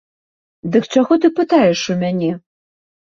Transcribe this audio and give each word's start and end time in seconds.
Дык 0.75 0.87
чаго 0.95 1.17
ты 1.25 1.31
пытаеш 1.39 1.83
у 1.95 1.99
мяне? 2.01 2.31